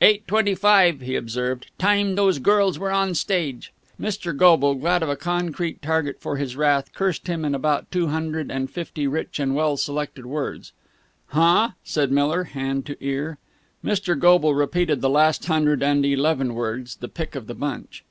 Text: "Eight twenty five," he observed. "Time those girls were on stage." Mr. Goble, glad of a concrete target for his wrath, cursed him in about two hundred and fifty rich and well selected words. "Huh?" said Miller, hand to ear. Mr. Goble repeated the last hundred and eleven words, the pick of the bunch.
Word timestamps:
"Eight 0.00 0.26
twenty 0.26 0.54
five," 0.54 1.02
he 1.02 1.16
observed. 1.16 1.66
"Time 1.76 2.14
those 2.14 2.38
girls 2.38 2.78
were 2.78 2.90
on 2.90 3.14
stage." 3.14 3.74
Mr. 4.00 4.34
Goble, 4.34 4.74
glad 4.76 5.02
of 5.02 5.10
a 5.10 5.16
concrete 5.16 5.82
target 5.82 6.18
for 6.18 6.38
his 6.38 6.56
wrath, 6.56 6.94
cursed 6.94 7.26
him 7.26 7.44
in 7.44 7.54
about 7.54 7.90
two 7.90 8.06
hundred 8.06 8.50
and 8.50 8.70
fifty 8.70 9.06
rich 9.06 9.38
and 9.38 9.54
well 9.54 9.76
selected 9.76 10.24
words. 10.24 10.72
"Huh?" 11.26 11.72
said 11.84 12.10
Miller, 12.10 12.44
hand 12.44 12.86
to 12.86 12.96
ear. 13.04 13.36
Mr. 13.84 14.18
Goble 14.18 14.54
repeated 14.54 15.02
the 15.02 15.10
last 15.10 15.44
hundred 15.44 15.82
and 15.82 16.06
eleven 16.06 16.54
words, 16.54 16.96
the 16.96 17.08
pick 17.08 17.34
of 17.34 17.46
the 17.46 17.54
bunch. 17.54 18.02